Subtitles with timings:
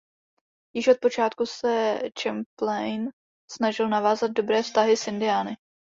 [0.75, 3.09] Již od počátku se Champlain
[3.51, 5.57] snažil navázat dobré vztahy s Indiány.